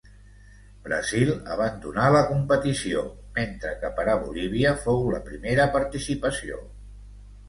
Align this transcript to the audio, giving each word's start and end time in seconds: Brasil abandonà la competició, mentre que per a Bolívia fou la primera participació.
Brasil 0.85 1.31
abandonà 1.55 2.07
la 2.15 2.21
competició, 2.31 3.03
mentre 3.35 3.73
que 3.83 3.91
per 3.99 4.05
a 4.13 4.15
Bolívia 4.23 4.71
fou 4.87 5.05
la 5.17 5.21
primera 5.29 5.69
participació. 5.77 6.59